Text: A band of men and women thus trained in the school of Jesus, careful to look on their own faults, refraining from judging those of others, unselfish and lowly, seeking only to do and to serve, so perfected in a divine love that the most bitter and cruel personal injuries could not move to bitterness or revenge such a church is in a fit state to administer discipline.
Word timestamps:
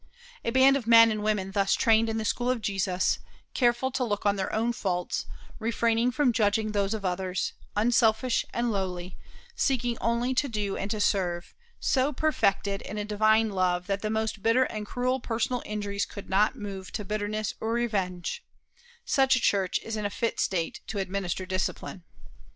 A 0.43 0.49
band 0.49 0.75
of 0.75 0.87
men 0.87 1.11
and 1.11 1.21
women 1.21 1.51
thus 1.51 1.75
trained 1.75 2.09
in 2.09 2.17
the 2.17 2.25
school 2.25 2.49
of 2.49 2.59
Jesus, 2.59 3.19
careful 3.53 3.91
to 3.91 4.03
look 4.03 4.25
on 4.25 4.35
their 4.35 4.51
own 4.51 4.73
faults, 4.73 5.27
refraining 5.59 6.09
from 6.09 6.33
judging 6.33 6.71
those 6.71 6.95
of 6.95 7.05
others, 7.05 7.53
unselfish 7.75 8.43
and 8.51 8.71
lowly, 8.71 9.15
seeking 9.55 9.99
only 10.01 10.33
to 10.33 10.47
do 10.47 10.75
and 10.75 10.89
to 10.89 10.99
serve, 10.99 11.53
so 11.79 12.11
perfected 12.11 12.81
in 12.81 12.97
a 12.97 13.05
divine 13.05 13.51
love 13.51 13.85
that 13.85 14.01
the 14.01 14.09
most 14.09 14.41
bitter 14.41 14.63
and 14.63 14.87
cruel 14.87 15.19
personal 15.19 15.61
injuries 15.67 16.07
could 16.07 16.27
not 16.27 16.55
move 16.55 16.91
to 16.93 17.05
bitterness 17.05 17.53
or 17.59 17.71
revenge 17.71 18.43
such 19.05 19.35
a 19.35 19.39
church 19.39 19.79
is 19.83 19.95
in 19.95 20.03
a 20.07 20.09
fit 20.09 20.39
state 20.39 20.79
to 20.87 20.97
administer 20.97 21.45
discipline. 21.45 22.03